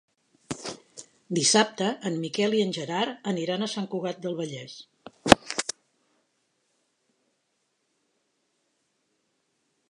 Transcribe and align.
Dissabte 1.39 1.89
en 2.09 2.15
Miquel 2.23 2.55
i 2.59 2.61
en 2.67 2.71
Gerard 2.77 3.29
aniran 3.33 3.65
a 3.65 3.69
Sant 3.73 3.87
Cugat 3.91 4.23
del 4.23 4.39
Vallès. 4.39 4.79